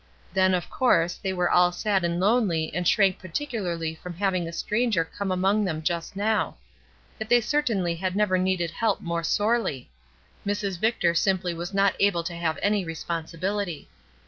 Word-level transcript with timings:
Then, 0.33 0.55
of 0.55 0.67
course, 0.67 1.13
they 1.13 1.31
were 1.31 1.51
all 1.51 1.71
sad 1.71 2.03
and 2.03 2.19
lonely 2.19 2.71
and 2.73 2.87
shrank 2.87 3.19
peculiarly 3.19 3.93
from 3.93 4.15
having 4.15 4.47
a 4.47 4.51
stranger 4.51 5.05
come 5.05 5.31
among 5.31 5.63
them 5.63 5.83
just 5.83 6.15
now; 6.15 6.57
yet 7.19 7.29
they 7.29 7.39
certainly 7.39 7.93
had 7.93 8.15
never 8.15 8.39
needed 8.39 8.71
help 8.71 9.01
more 9.01 9.21
sorely; 9.23 9.91
Mrs. 10.43 10.79
Victor 10.79 11.13
simply 11.13 11.53
was 11.53 11.71
not 11.71 11.93
able 11.99 12.23
to 12.23 12.33
have 12.35 12.57
any 12.63 12.83
responsibility. 12.83 13.89